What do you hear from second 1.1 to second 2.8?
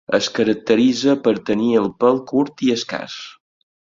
per tenir el pèl curt i